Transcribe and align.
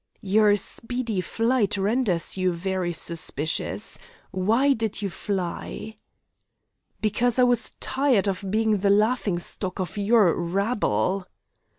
"Your 0.23 0.55
speedy 0.55 1.21
flight 1.21 1.77
renders 1.77 2.35
you 2.35 2.53
very 2.53 2.91
suspicious. 2.91 3.99
Why 4.31 4.73
did 4.73 5.03
you 5.03 5.11
fly?" 5.11 5.97
"Because 7.01 7.37
I 7.37 7.43
was 7.43 7.73
tired 7.79 8.27
of 8.27 8.43
being 8.49 8.77
the 8.77 8.89
laughing 8.89 9.37
stock 9.37 9.79
of 9.79 9.99
your 9.99 10.33
rabble." 10.33 11.27